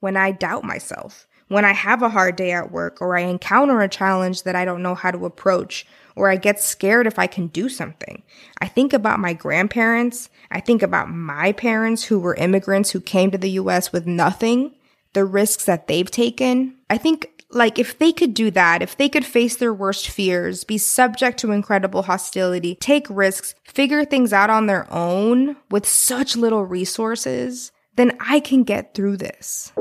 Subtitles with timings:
[0.00, 3.80] when I doubt myself, when I have a hard day at work, or I encounter
[3.80, 7.26] a challenge that I don't know how to approach, or I get scared if I
[7.26, 8.22] can do something.
[8.60, 10.28] I think about my grandparents.
[10.50, 14.74] I think about my parents who were immigrants who came to the US with nothing,
[15.12, 16.76] the risks that they've taken.
[16.88, 20.64] I think like if they could do that, if they could face their worst fears,
[20.64, 26.36] be subject to incredible hostility, take risks, figure things out on their own with such
[26.36, 29.72] little resources, then I can get through this.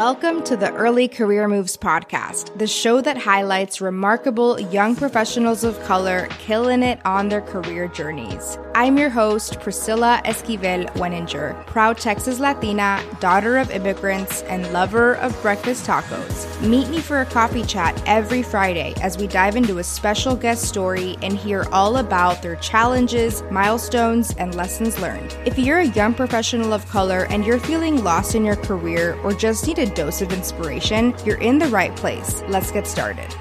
[0.00, 5.78] Welcome to the Early Career Moves podcast, the show that highlights remarkable young professionals of
[5.82, 8.56] color killing it on their career journeys.
[8.74, 15.38] I'm your host, Priscilla Esquivel Weninger, proud Texas Latina, daughter of immigrants, and lover of
[15.42, 16.66] breakfast tacos.
[16.66, 20.64] Meet me for a coffee chat every Friday as we dive into a special guest
[20.64, 25.36] story and hear all about their challenges, milestones, and lessons learned.
[25.44, 29.34] If you're a young professional of color and you're feeling lost in your career or
[29.34, 32.42] just need a dose of inspiration, you're in the right place.
[32.48, 33.32] Let's get started.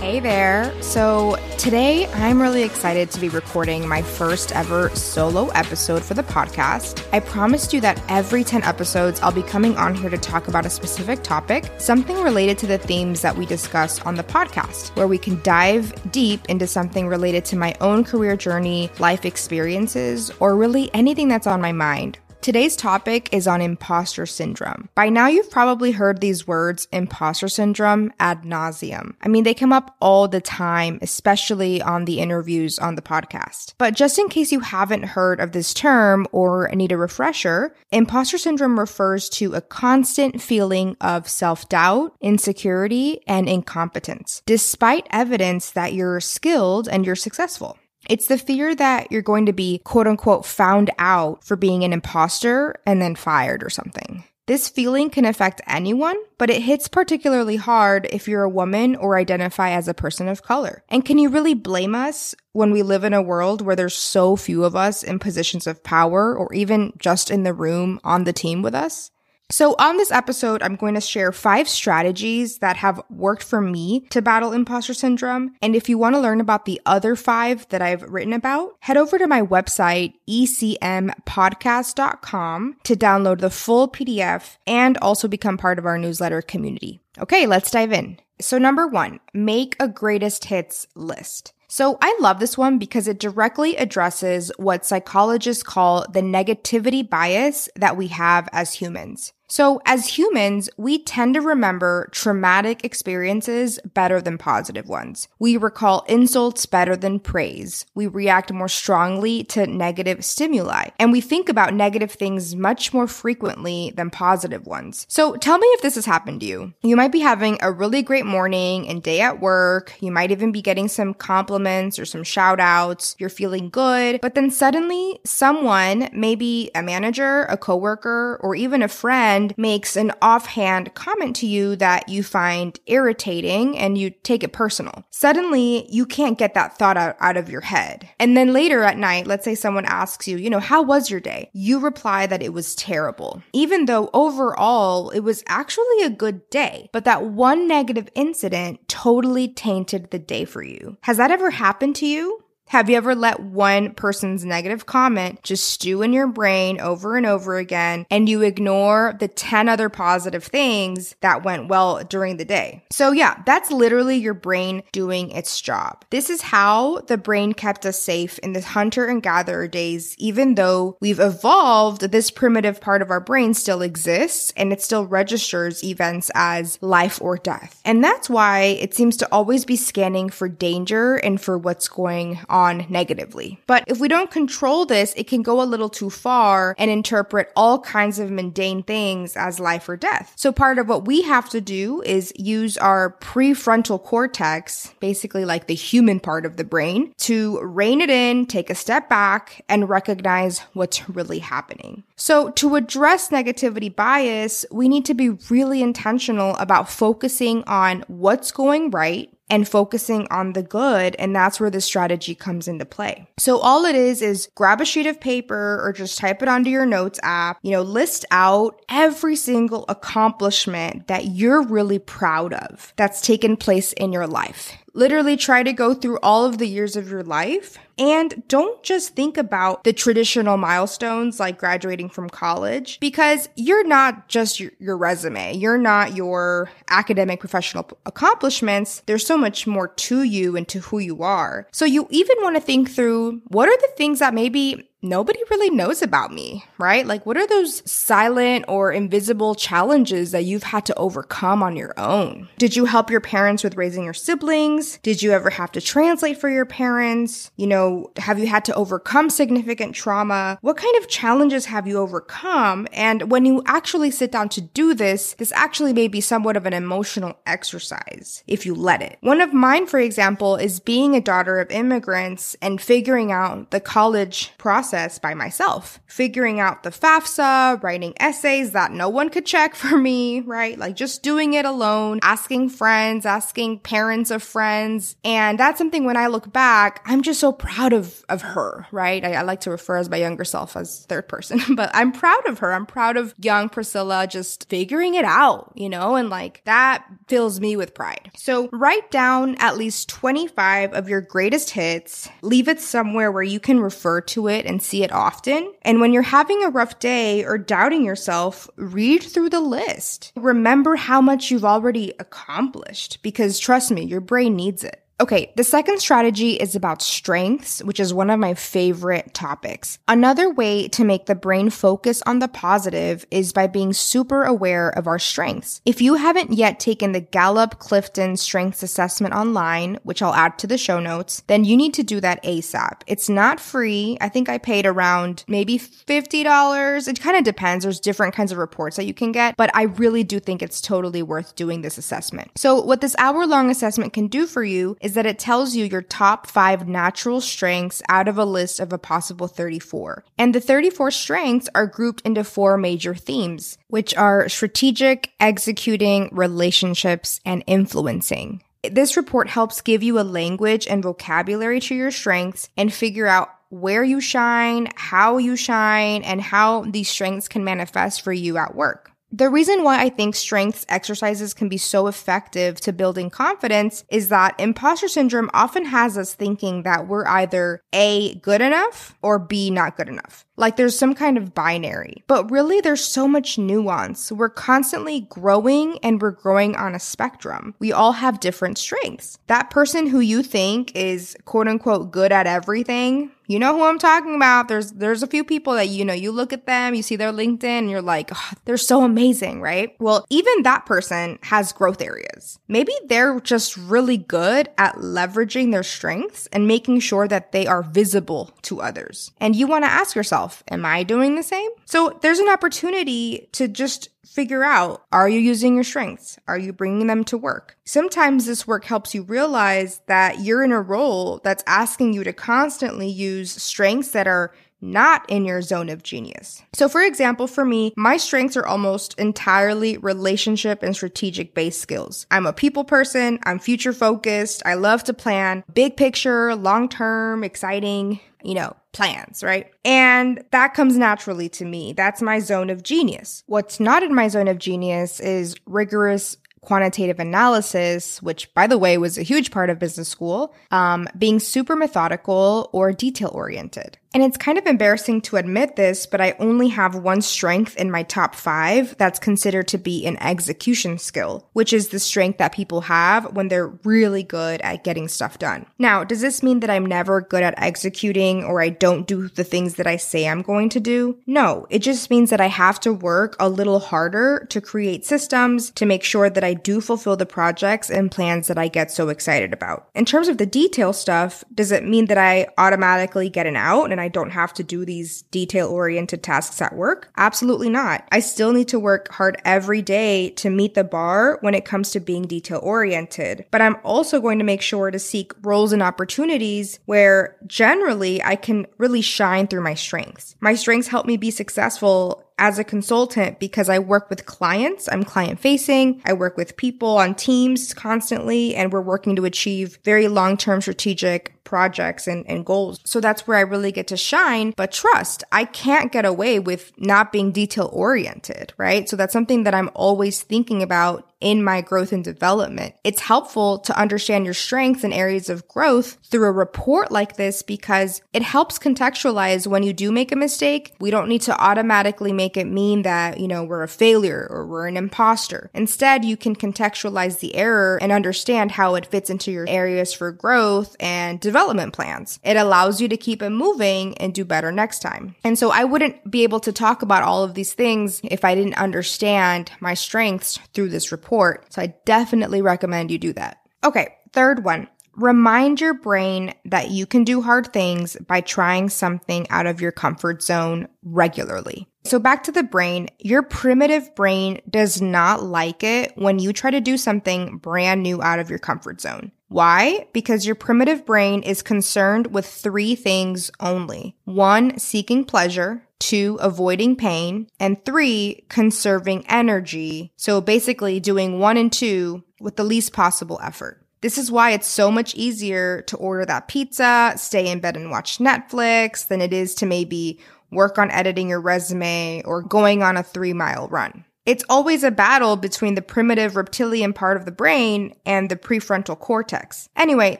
[0.00, 0.72] Hey there.
[0.82, 6.22] So, today I'm really excited to be recording my first ever solo episode for the
[6.22, 7.06] podcast.
[7.12, 10.64] I promised you that every 10 episodes I'll be coming on here to talk about
[10.64, 15.06] a specific topic, something related to the themes that we discuss on the podcast, where
[15.06, 20.56] we can dive deep into something related to my own career journey, life experiences, or
[20.56, 22.18] really anything that's on my mind.
[22.42, 24.88] Today's topic is on imposter syndrome.
[24.94, 29.14] By now, you've probably heard these words, imposter syndrome, ad nauseum.
[29.20, 33.74] I mean, they come up all the time, especially on the interviews on the podcast.
[33.76, 38.38] But just in case you haven't heard of this term or need a refresher, imposter
[38.38, 45.92] syndrome refers to a constant feeling of self doubt, insecurity, and incompetence, despite evidence that
[45.92, 47.76] you're skilled and you're successful.
[48.10, 51.92] It's the fear that you're going to be quote unquote found out for being an
[51.92, 54.24] imposter and then fired or something.
[54.48, 59.16] This feeling can affect anyone, but it hits particularly hard if you're a woman or
[59.16, 60.82] identify as a person of color.
[60.88, 64.34] And can you really blame us when we live in a world where there's so
[64.34, 68.32] few of us in positions of power or even just in the room on the
[68.32, 69.12] team with us?
[69.50, 74.06] So, on this episode, I'm going to share five strategies that have worked for me
[74.10, 75.56] to battle imposter syndrome.
[75.60, 78.96] And if you want to learn about the other five that I've written about, head
[78.96, 85.86] over to my website, ecmpodcast.com, to download the full PDF and also become part of
[85.86, 87.00] our newsletter community.
[87.18, 88.20] Okay, let's dive in.
[88.40, 91.54] So, number one, make a greatest hits list.
[91.72, 97.68] So I love this one because it directly addresses what psychologists call the negativity bias
[97.76, 99.32] that we have as humans.
[99.50, 105.26] So, as humans, we tend to remember traumatic experiences better than positive ones.
[105.40, 107.84] We recall insults better than praise.
[107.96, 110.90] We react more strongly to negative stimuli.
[111.00, 115.04] And we think about negative things much more frequently than positive ones.
[115.08, 116.72] So, tell me if this has happened to you.
[116.82, 119.94] You might be having a really great morning and day at work.
[119.98, 123.16] You might even be getting some compliments or some shout outs.
[123.18, 124.20] You're feeling good.
[124.20, 129.96] But then suddenly, someone, maybe a manager, a coworker, or even a friend, friend makes
[129.96, 135.04] an offhand comment to you that you find irritating and you take it personal.
[135.10, 138.08] Suddenly, you can't get that thought out, out of your head.
[138.18, 141.20] And then later at night, let's say someone asks you, you know, how was your
[141.20, 141.50] day?
[141.52, 146.90] You reply that it was terrible, even though overall it was actually a good day.
[146.92, 150.98] But that one negative incident totally tainted the day for you.
[151.02, 152.44] Has that ever happened to you?
[152.70, 157.26] Have you ever let one person's negative comment just stew in your brain over and
[157.26, 162.44] over again and you ignore the 10 other positive things that went well during the
[162.44, 162.84] day?
[162.92, 166.04] So yeah, that's literally your brain doing its job.
[166.10, 170.54] This is how the brain kept us safe in the hunter and gatherer days, even
[170.54, 175.82] though we've evolved, this primitive part of our brain still exists and it still registers
[175.82, 177.80] events as life or death.
[177.84, 182.38] And that's why it seems to always be scanning for danger and for what's going
[182.48, 183.58] on on negatively.
[183.66, 187.50] But if we don't control this, it can go a little too far and interpret
[187.56, 190.32] all kinds of mundane things as life or death.
[190.36, 195.66] So part of what we have to do is use our prefrontal cortex, basically like
[195.66, 199.88] the human part of the brain, to rein it in, take a step back, and
[199.88, 202.04] recognize what's really happening.
[202.16, 208.52] So to address negativity bias, we need to be really intentional about focusing on what's
[208.52, 211.16] going right and focusing on the good.
[211.18, 213.28] And that's where the strategy comes into play.
[213.38, 216.70] So all it is is grab a sheet of paper or just type it onto
[216.70, 222.92] your notes app, you know, list out every single accomplishment that you're really proud of
[222.96, 224.72] that's taken place in your life.
[224.92, 229.14] Literally try to go through all of the years of your life and don't just
[229.14, 234.96] think about the traditional milestones like graduating from college because you're not just your, your,
[234.96, 235.54] resume.
[235.54, 239.02] You're not your academic professional accomplishments.
[239.06, 241.66] There's so much more to you and to who you are.
[241.72, 245.70] So you even want to think through what are the things that maybe nobody really
[245.70, 247.06] knows about me, right?
[247.06, 251.94] Like, what are those silent or invisible challenges that you've had to overcome on your
[251.98, 252.48] own?
[252.58, 254.98] Did you help your parents with raising your siblings?
[254.98, 257.50] Did you ever have to translate for your parents?
[257.56, 260.58] You know, have you had to overcome significant trauma?
[260.60, 262.86] What kind of challenges have you overcome?
[262.92, 266.66] And when you actually sit down to do this, this actually may be somewhat of
[266.66, 269.18] an emotional exercise if you let it.
[269.20, 273.80] One of mine, for example, is being a daughter of immigrants and figuring out the
[273.80, 279.46] college process process by myself, figuring out the FAFSA, writing essays that no one could
[279.46, 280.76] check for me, right?
[280.76, 285.14] Like just doing it alone, asking friends, asking parents of friends.
[285.24, 289.24] And that's something when I look back, I'm just so proud of, of her, right?
[289.24, 292.48] I, I like to refer as my younger self as third person, but I'm proud
[292.48, 292.72] of her.
[292.72, 297.60] I'm proud of young Priscilla just figuring it out, you know, and like that fills
[297.60, 298.32] me with pride.
[298.36, 303.60] So write down at least 25 of your greatest hits, leave it somewhere where you
[303.60, 305.72] can refer to it and see it often.
[305.82, 310.32] And when you're having a rough day or doubting yourself, read through the list.
[310.36, 315.04] Remember how much you've already accomplished because trust me, your brain needs it.
[315.20, 319.98] Okay, the second strategy is about strengths, which is one of my favorite topics.
[320.08, 324.88] Another way to make the brain focus on the positive is by being super aware
[324.88, 325.82] of our strengths.
[325.84, 330.66] If you haven't yet taken the Gallup Clifton Strengths Assessment online, which I'll add to
[330.66, 333.02] the show notes, then you need to do that ASAP.
[333.06, 334.16] It's not free.
[334.22, 337.08] I think I paid around maybe $50.
[337.08, 337.84] It kind of depends.
[337.84, 340.80] There's different kinds of reports that you can get, but I really do think it's
[340.80, 342.52] totally worth doing this assessment.
[342.56, 345.74] So what this hour long assessment can do for you is is that it tells
[345.74, 350.24] you your top five natural strengths out of a list of a possible 34.
[350.38, 357.40] And the 34 strengths are grouped into four major themes, which are strategic, executing, relationships,
[357.44, 358.62] and influencing.
[358.88, 363.48] This report helps give you a language and vocabulary to your strengths and figure out
[363.70, 368.76] where you shine, how you shine, and how these strengths can manifest for you at
[368.76, 369.09] work.
[369.32, 374.28] The reason why I think strengths exercises can be so effective to building confidence is
[374.28, 379.70] that imposter syndrome often has us thinking that we're either A, good enough or B,
[379.70, 380.44] not good enough.
[380.60, 382.22] Like there's some kind of binary.
[382.26, 384.30] But really, there's so much nuance.
[384.30, 387.74] We're constantly growing and we're growing on a spectrum.
[387.78, 389.38] We all have different strengths.
[389.46, 393.98] That person who you think is quote unquote good at everything you know who I'm
[393.98, 394.68] talking about.
[394.68, 397.32] There's there's a few people that you know you look at them, you see their
[397.32, 399.96] LinkedIn, and you're like, oh, they're so amazing, right?
[399.98, 402.60] Well, even that person has growth areas.
[402.68, 407.82] Maybe they're just really good at leveraging their strengths and making sure that they are
[407.82, 409.32] visible to others.
[409.40, 411.70] And you want to ask yourself, am I doing the same?
[411.84, 416.38] So there's an opportunity to just figure out are you using your strengths?
[416.46, 417.76] Are you bringing them to work?
[417.84, 422.32] Sometimes this work helps you realize that you're in a role that's asking you to
[422.32, 426.62] constantly use strengths that are not in your zone of genius.
[426.72, 432.26] So, for example, for me, my strengths are almost entirely relationship and strategic based skills.
[432.30, 437.44] I'm a people person, I'm future focused, I love to plan big picture, long term,
[437.44, 439.70] exciting, you know, plans, right?
[439.84, 441.92] And that comes naturally to me.
[441.92, 443.42] That's my zone of genius.
[443.46, 448.98] What's not in my zone of genius is rigorous quantitative analysis, which by the way
[448.98, 453.98] was a huge part of business school, um, being super methodical or detail oriented.
[454.12, 457.92] And it's kind of embarrassing to admit this, but I only have one strength in
[457.92, 462.52] my top five that's considered to be an execution skill, which is the strength that
[462.52, 465.66] people have when they're really good at getting stuff done.
[465.78, 469.44] Now, does this mean that I'm never good at executing or I don't do the
[469.44, 471.16] things that I say I'm going to do?
[471.26, 475.70] No, it just means that I have to work a little harder to create systems
[475.72, 479.08] to make sure that I do fulfill the projects and plans that I get so
[479.08, 479.88] excited about.
[479.94, 483.92] In terms of the detail stuff, does it mean that I automatically get an out
[483.92, 487.10] and and I don't have to do these detail oriented tasks at work?
[487.18, 488.08] Absolutely not.
[488.10, 491.90] I still need to work hard every day to meet the bar when it comes
[491.90, 493.44] to being detail oriented.
[493.50, 498.36] But I'm also going to make sure to seek roles and opportunities where generally I
[498.36, 500.34] can really shine through my strengths.
[500.40, 504.88] My strengths help me be successful as a consultant because I work with clients.
[504.90, 506.00] I'm client facing.
[506.06, 511.34] I work with people on teams constantly and we're working to achieve very long-term strategic
[511.50, 512.80] projects and, and goals.
[512.84, 514.54] So that's where I really get to shine.
[514.56, 518.88] But trust, I can't get away with not being detail oriented, right?
[518.88, 522.74] So that's something that I'm always thinking about in my growth and development.
[522.82, 527.42] It's helpful to understand your strengths and areas of growth through a report like this
[527.42, 530.72] because it helps contextualize when you do make a mistake.
[530.80, 534.46] We don't need to automatically make it mean that, you know, we're a failure or
[534.46, 535.50] we're an imposter.
[535.52, 540.12] Instead, you can contextualize the error and understand how it fits into your areas for
[540.12, 541.39] growth and development
[541.72, 542.20] plans.
[542.22, 545.16] It allows you to keep it moving and do better next time.
[545.24, 548.34] And so I wouldn't be able to talk about all of these things if I
[548.34, 551.52] didn't understand my strengths through this report.
[551.52, 553.38] So I definitely recommend you do that.
[553.64, 554.68] Okay, third one.
[554.94, 559.72] Remind your brain that you can do hard things by trying something out of your
[559.72, 561.68] comfort zone regularly.
[561.84, 566.50] So back to the brain, your primitive brain does not like it when you try
[566.50, 569.12] to do something brand new out of your comfort zone.
[569.28, 569.86] Why?
[569.92, 573.96] Because your primitive brain is concerned with three things only.
[574.04, 579.92] One, seeking pleasure two, avoiding pain, and three, conserving energy.
[579.96, 583.59] So basically doing one and two with the least possible effort.
[583.82, 587.70] This is why it's so much easier to order that pizza, stay in bed and
[587.70, 589.98] watch Netflix than it is to maybe
[590.30, 593.84] work on editing your resume or going on a three mile run.
[594.06, 598.78] It's always a battle between the primitive reptilian part of the brain and the prefrontal
[598.78, 599.48] cortex.
[599.56, 599.98] Anyway,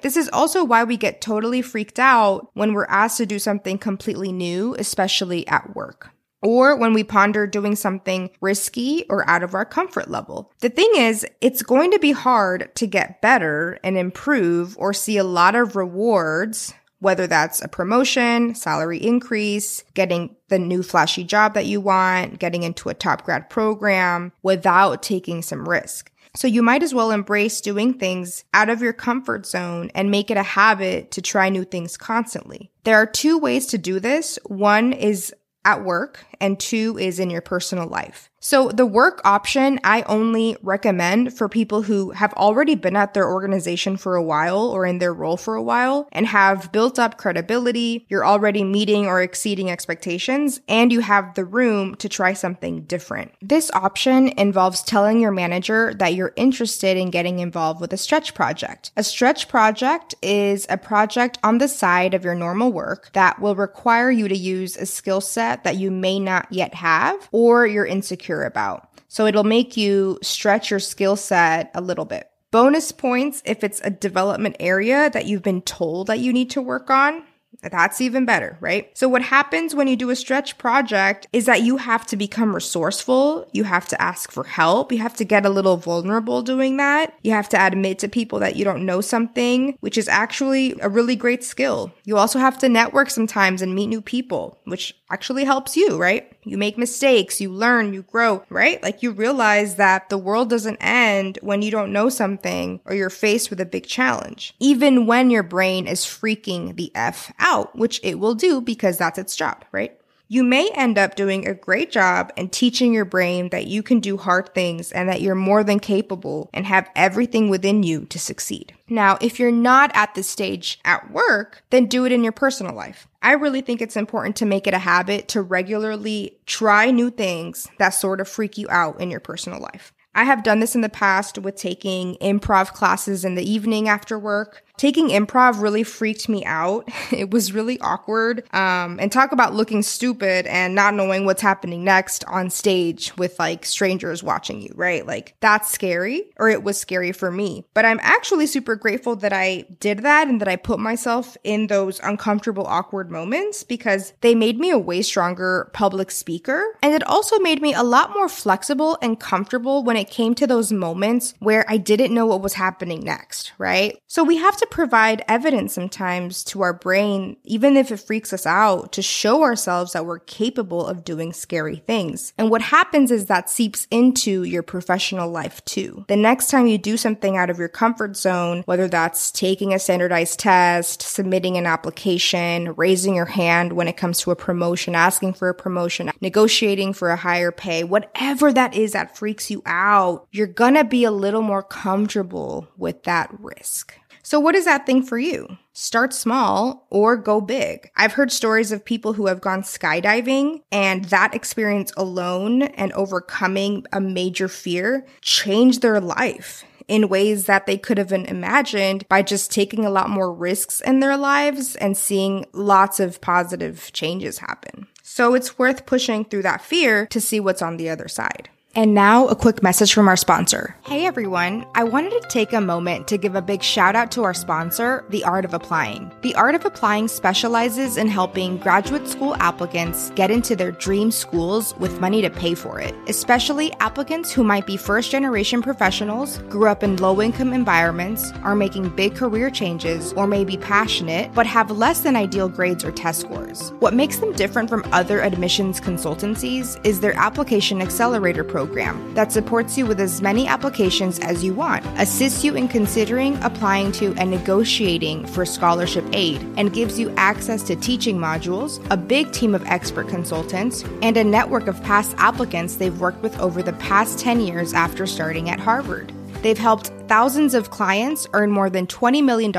[0.02, 3.78] this is also why we get totally freaked out when we're asked to do something
[3.78, 6.10] completely new, especially at work
[6.42, 10.52] or when we ponder doing something risky or out of our comfort level.
[10.60, 15.16] The thing is, it's going to be hard to get better and improve or see
[15.16, 21.54] a lot of rewards whether that's a promotion, salary increase, getting the new flashy job
[21.54, 26.12] that you want, getting into a top grad program without taking some risk.
[26.36, 30.30] So you might as well embrace doing things out of your comfort zone and make
[30.30, 32.70] it a habit to try new things constantly.
[32.84, 34.38] There are two ways to do this.
[34.44, 38.30] One is at work and two is in your personal life.
[38.42, 43.30] So the work option I only recommend for people who have already been at their
[43.30, 47.18] organization for a while or in their role for a while and have built up
[47.18, 52.84] credibility, you're already meeting or exceeding expectations, and you have the room to try something
[52.84, 53.30] different.
[53.42, 58.32] This option involves telling your manager that you're interested in getting involved with a stretch
[58.32, 58.90] project.
[58.96, 63.54] A stretch project is a project on the side of your normal work that will
[63.54, 67.86] require you to use a skill set that you may not yet have or you're
[67.86, 68.88] insecure insecure about.
[69.08, 72.30] So it'll make you stretch your skill set a little bit.
[72.50, 76.62] Bonus points if it's a development area that you've been told that you need to
[76.62, 77.22] work on.
[77.62, 78.96] That's even better, right?
[78.96, 82.54] So what happens when you do a stretch project is that you have to become
[82.54, 83.48] resourceful.
[83.52, 84.92] You have to ask for help.
[84.92, 87.14] You have to get a little vulnerable doing that.
[87.22, 90.88] You have to admit to people that you don't know something, which is actually a
[90.88, 91.92] really great skill.
[92.04, 96.32] You also have to network sometimes and meet new people, which actually helps you, right?
[96.44, 98.82] You make mistakes, you learn, you grow, right?
[98.82, 103.10] Like you realize that the world doesn't end when you don't know something or you're
[103.10, 108.00] faced with a big challenge, even when your brain is freaking the F out, which
[108.02, 109.99] it will do because that's its job, right?
[110.32, 113.98] You may end up doing a great job and teaching your brain that you can
[113.98, 118.16] do hard things and that you're more than capable and have everything within you to
[118.20, 118.72] succeed.
[118.88, 122.76] Now, if you're not at this stage at work, then do it in your personal
[122.76, 123.08] life.
[123.20, 127.66] I really think it's important to make it a habit to regularly try new things
[127.80, 129.92] that sort of freak you out in your personal life.
[130.14, 134.18] I have done this in the past with taking improv classes in the evening after
[134.18, 134.64] work.
[134.76, 136.88] Taking improv really freaked me out.
[137.10, 138.44] It was really awkward.
[138.54, 143.38] Um, and talk about looking stupid and not knowing what's happening next on stage with
[143.38, 145.04] like strangers watching you, right?
[145.06, 147.64] Like that's scary, or it was scary for me.
[147.74, 151.66] But I'm actually super grateful that I did that and that I put myself in
[151.66, 156.62] those uncomfortable, awkward moments because they made me a way stronger public speaker.
[156.82, 160.46] And it also made me a lot more flexible and comfortable when it came to
[160.46, 163.98] those moments where I didn't know what was happening next, right?
[164.06, 168.46] So we have to provide evidence sometimes to our brain, even if it freaks us
[168.46, 172.32] out, to show ourselves that we're capable of doing scary things.
[172.38, 176.04] And what happens is that seeps into your professional life too.
[176.08, 179.78] The next time you do something out of your comfort zone, whether that's taking a
[179.78, 185.34] standardized test, submitting an application, raising your hand when it comes to a promotion, asking
[185.34, 190.26] for a promotion, negotiating for a higher pay, whatever that is that freaks you out,
[190.30, 193.94] you're gonna be a little more comfortable with that risk.
[194.30, 195.58] So, what is that thing for you?
[195.72, 197.90] Start small or go big.
[197.96, 203.86] I've heard stories of people who have gone skydiving and that experience alone and overcoming
[203.92, 209.22] a major fear changed their life in ways that they could have been imagined by
[209.22, 214.38] just taking a lot more risks in their lives and seeing lots of positive changes
[214.38, 214.86] happen.
[215.02, 218.48] So it's worth pushing through that fear to see what's on the other side.
[218.76, 220.76] And now, a quick message from our sponsor.
[220.84, 224.22] Hey everyone, I wanted to take a moment to give a big shout out to
[224.22, 226.12] our sponsor, The Art of Applying.
[226.22, 231.76] The Art of Applying specializes in helping graduate school applicants get into their dream schools
[231.78, 236.68] with money to pay for it, especially applicants who might be first generation professionals, grew
[236.68, 241.46] up in low income environments, are making big career changes, or may be passionate but
[241.46, 243.72] have less than ideal grades or test scores.
[243.80, 249.32] What makes them different from other admissions consultancies is their application accelerator program program that
[249.32, 254.14] supports you with as many applications as you want, assists you in considering applying to
[254.18, 259.54] and negotiating for scholarship aid, and gives you access to teaching modules, a big team
[259.54, 264.18] of expert consultants, and a network of past applicants they've worked with over the past
[264.18, 266.12] 10 years after starting at Harvard.
[266.42, 269.52] They've helped thousands of clients earn more than $20 million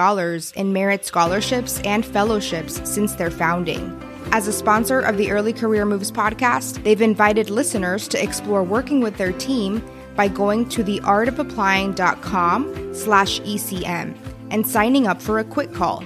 [0.56, 4.11] in merit scholarships and fellowships since their founding.
[4.34, 9.02] As a sponsor of the Early Career Moves podcast, they've invited listeners to explore working
[9.02, 9.84] with their team
[10.16, 14.16] by going to theartofapplying.com slash ECM
[14.50, 16.02] and signing up for a quick call.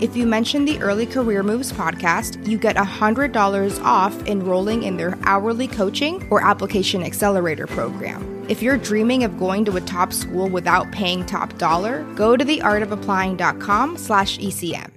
[0.00, 5.18] If you mention the Early Career Moves podcast, you get $100 off enrolling in their
[5.24, 8.46] hourly coaching or application accelerator program.
[8.48, 12.44] If you're dreaming of going to a top school without paying top dollar, go to
[12.44, 14.95] theartofapplying.com slash ECM.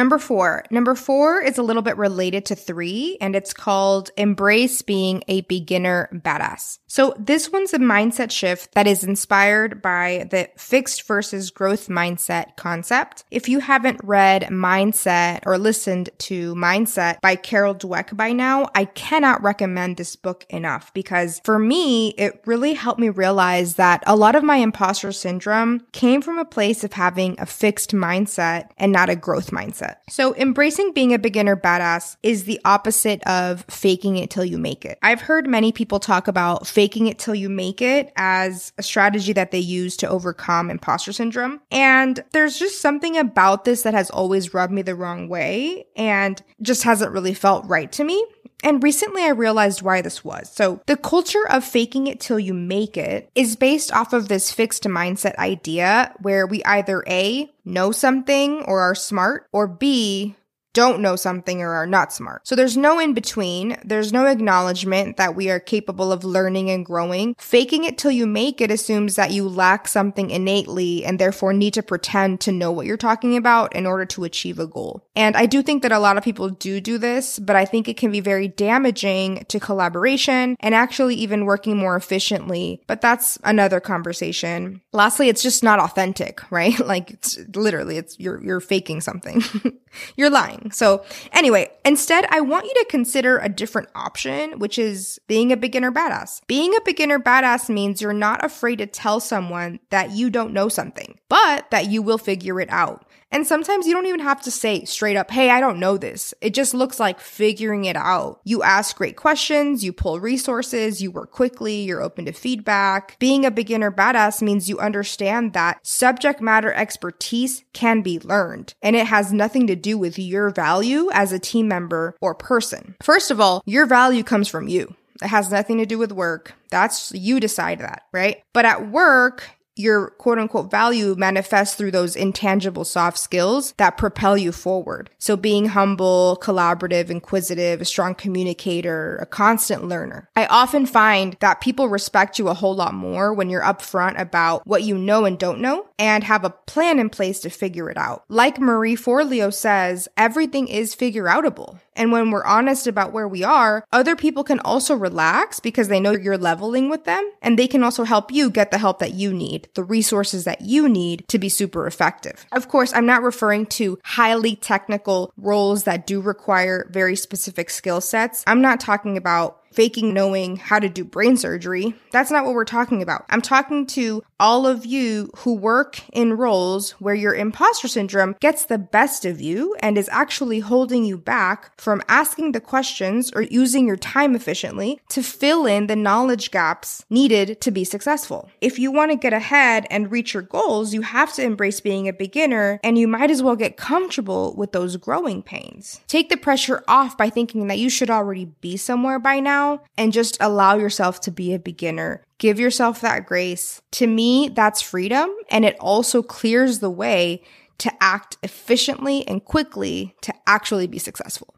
[0.00, 0.64] Number four.
[0.70, 5.42] Number four is a little bit related to three, and it's called Embrace Being a
[5.42, 6.78] Beginner Badass.
[6.86, 12.56] So this one's a mindset shift that is inspired by the fixed versus growth mindset
[12.56, 13.24] concept.
[13.30, 18.86] If you haven't read Mindset or listened to Mindset by Carol Dweck by now, I
[18.86, 24.16] cannot recommend this book enough because for me, it really helped me realize that a
[24.16, 28.92] lot of my imposter syndrome came from a place of having a fixed mindset and
[28.92, 34.16] not a growth mindset So embracing being a beginner badass is the opposite of faking
[34.16, 34.98] it till you make it.
[35.02, 39.32] I've heard many people talk about faking it till you make it as a strategy
[39.32, 41.60] that they use to overcome imposter syndrome.
[41.70, 46.42] And there's just something about this that has always rubbed me the wrong way and
[46.62, 48.24] just hasn't really felt right to me.
[48.62, 50.50] And recently I realized why this was.
[50.52, 54.52] So the culture of faking it till you make it is based off of this
[54.52, 60.36] fixed mindset idea where we either A, know something or are smart, or B,
[60.72, 62.46] don't know something or are not smart.
[62.46, 63.76] So there's no in between.
[63.84, 67.34] There's no acknowledgement that we are capable of learning and growing.
[67.38, 71.74] Faking it till you make it assumes that you lack something innately and therefore need
[71.74, 75.04] to pretend to know what you're talking about in order to achieve a goal.
[75.20, 77.88] And I do think that a lot of people do do this, but I think
[77.88, 82.80] it can be very damaging to collaboration and actually even working more efficiently.
[82.86, 84.80] But that's another conversation.
[84.94, 86.78] Lastly, it's just not authentic, right?
[86.80, 89.42] Like it's literally, it's you're, you're faking something.
[90.16, 90.70] you're lying.
[90.70, 95.56] So anyway, instead, I want you to consider a different option, which is being a
[95.58, 96.40] beginner badass.
[96.46, 100.70] Being a beginner badass means you're not afraid to tell someone that you don't know
[100.70, 103.04] something, but that you will figure it out.
[103.32, 106.34] And sometimes you don't even have to say straight up, Hey, I don't know this.
[106.40, 108.40] It just looks like figuring it out.
[108.44, 113.18] You ask great questions, you pull resources, you work quickly, you're open to feedback.
[113.18, 118.96] Being a beginner badass means you understand that subject matter expertise can be learned and
[118.96, 122.96] it has nothing to do with your value as a team member or person.
[123.02, 124.94] First of all, your value comes from you.
[125.22, 126.54] It has nothing to do with work.
[126.70, 128.42] That's you decide that, right?
[128.52, 134.36] But at work, your quote unquote value manifests through those intangible soft skills that propel
[134.36, 135.10] you forward.
[135.18, 140.28] So being humble, collaborative, inquisitive, a strong communicator, a constant learner.
[140.36, 144.66] I often find that people respect you a whole lot more when you're upfront about
[144.66, 147.96] what you know and don't know and have a plan in place to figure it
[147.96, 148.24] out.
[148.28, 151.78] Like Marie Forleo says, everything is figure outable.
[152.00, 156.00] And when we're honest about where we are, other people can also relax because they
[156.00, 159.12] know you're leveling with them and they can also help you get the help that
[159.12, 162.46] you need, the resources that you need to be super effective.
[162.52, 168.00] Of course, I'm not referring to highly technical roles that do require very specific skill
[168.00, 168.44] sets.
[168.46, 171.94] I'm not talking about faking knowing how to do brain surgery.
[172.10, 173.24] That's not what we're talking about.
[173.30, 178.64] I'm talking to all of you who work in roles where your imposter syndrome gets
[178.64, 183.42] the best of you and is actually holding you back from asking the questions or
[183.42, 188.50] using your time efficiently to fill in the knowledge gaps needed to be successful.
[188.60, 192.08] If you want to get ahead and reach your goals, you have to embrace being
[192.08, 196.00] a beginner and you might as well get comfortable with those growing pains.
[196.08, 199.82] Take the pressure off by thinking that you should already be somewhere by now now
[199.96, 202.22] and just allow yourself to be a beginner.
[202.38, 203.80] Give yourself that grace.
[203.92, 205.30] To me, that's freedom.
[205.50, 207.42] And it also clears the way
[207.78, 211.54] to act efficiently and quickly to actually be successful.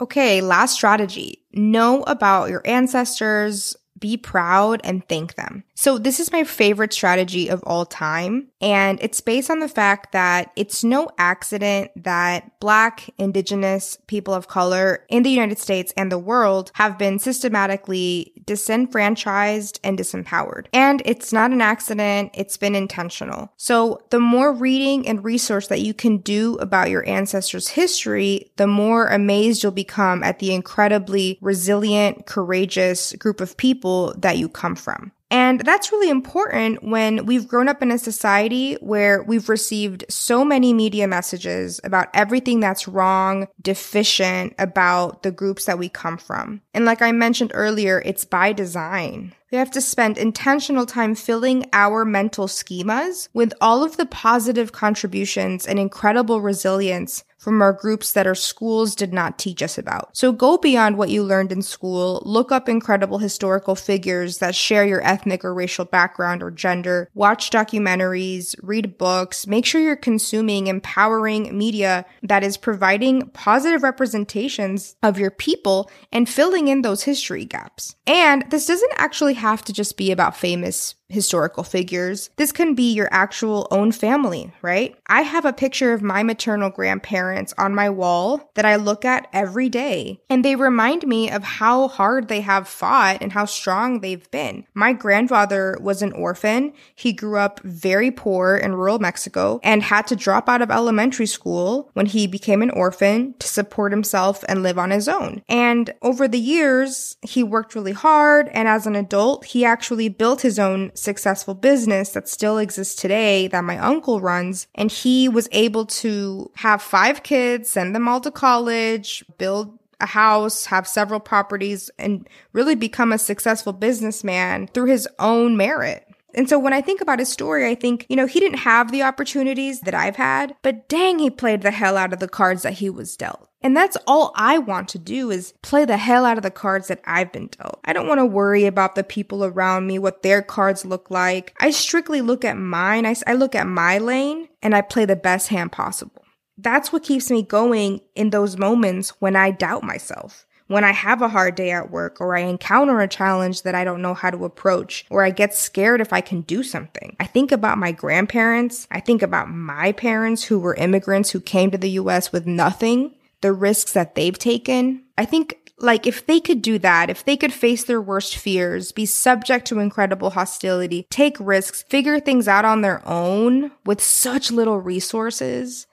[0.00, 1.44] Okay, last strategy.
[1.52, 5.62] Know about your ancestors, be proud and thank them.
[5.74, 8.48] So this is my favorite strategy of all time.
[8.62, 14.46] And it's based on the fact that it's no accident that Black, Indigenous, people of
[14.46, 20.66] color in the United States and the world have been systematically disenfranchised and disempowered.
[20.72, 23.52] And it's not an accident, it's been intentional.
[23.56, 28.68] So the more reading and research that you can do about your ancestors' history, the
[28.68, 34.76] more amazed you'll become at the incredibly resilient, courageous group of people that you come
[34.76, 35.10] from.
[35.32, 40.44] And that's really important when we've grown up in a society where we've received so
[40.44, 46.60] many media messages about everything that's wrong, deficient about the groups that we come from.
[46.74, 49.34] And like I mentioned earlier, it's by design.
[49.50, 54.72] We have to spend intentional time filling our mental schemas with all of the positive
[54.72, 60.16] contributions and incredible resilience from our groups that our schools did not teach us about.
[60.16, 64.86] So go beyond what you learned in school, look up incredible historical figures that share
[64.86, 70.68] your ethnic or racial background or gender, watch documentaries, read books, make sure you're consuming
[70.68, 77.44] empowering media that is providing positive representations of your people and filling in those history
[77.44, 77.96] gaps.
[78.06, 82.30] And this doesn't actually have to just be about famous historical figures.
[82.36, 84.96] This can be your actual own family, right?
[85.06, 89.28] I have a picture of my maternal grandparents on my wall that I look at
[89.32, 94.00] every day, and they remind me of how hard they have fought and how strong
[94.00, 94.66] they've been.
[94.74, 96.72] My grandfather was an orphan.
[96.94, 101.26] He grew up very poor in rural Mexico and had to drop out of elementary
[101.26, 105.42] school when he became an orphan to support himself and live on his own.
[105.48, 110.40] And over the years, he worked really hard, and as an adult, he actually built
[110.40, 114.66] his own successful business that still exists today that my uncle runs.
[114.74, 120.06] And he was able to have five kids, send them all to college, build a
[120.06, 126.06] house, have several properties, and really become a successful businessman through his own merit.
[126.34, 128.90] And so when I think about his story, I think, you know, he didn't have
[128.90, 132.62] the opportunities that I've had, but dang, he played the hell out of the cards
[132.62, 133.48] that he was dealt.
[133.60, 136.88] And that's all I want to do is play the hell out of the cards
[136.88, 137.78] that I've been dealt.
[137.84, 141.54] I don't want to worry about the people around me, what their cards look like.
[141.60, 143.06] I strictly look at mine.
[143.06, 146.24] I, I look at my lane and I play the best hand possible.
[146.58, 151.22] That's what keeps me going in those moments when I doubt myself when I have
[151.22, 154.30] a hard day at work or I encounter a challenge that I don't know how
[154.30, 157.16] to approach or I get scared if I can do something.
[157.20, 158.86] I think about my grandparents.
[158.90, 163.14] I think about my parents who were immigrants who came to the US with nothing,
[163.40, 165.02] the risks that they've taken.
[165.18, 168.92] I think like if they could do that, if they could face their worst fears,
[168.92, 174.50] be subject to incredible hostility, take risks, figure things out on their own with such
[174.50, 175.86] little resources,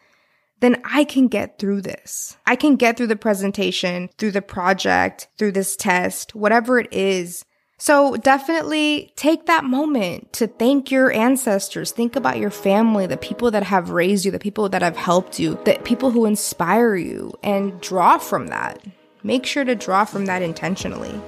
[0.60, 2.38] then I can get through this.
[2.46, 7.46] I can get through the presentation, through the project, through this test, whatever it is.
[7.78, 11.92] So definitely take that moment to thank your ancestors.
[11.92, 15.40] Think about your family, the people that have raised you, the people that have helped
[15.40, 18.86] you, the people who inspire you and draw from that.
[19.24, 21.22] Make sure to draw from that intentionally.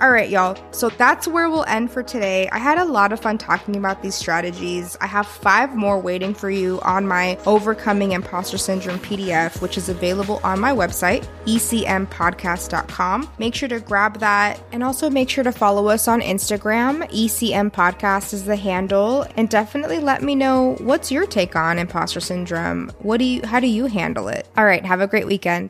[0.00, 0.56] All right, y'all.
[0.70, 2.48] So that's where we'll end for today.
[2.52, 4.96] I had a lot of fun talking about these strategies.
[5.00, 9.88] I have five more waiting for you on my Overcoming Imposter Syndrome PDF, which is
[9.88, 13.28] available on my website, ecmpodcast.com.
[13.38, 17.04] Make sure to grab that and also make sure to follow us on Instagram.
[17.10, 19.26] ECM Podcast is the handle.
[19.36, 22.92] And definitely let me know what's your take on imposter syndrome.
[23.00, 24.46] What do you, how do you handle it?
[24.56, 24.84] All right.
[24.84, 25.66] Have a great weekend.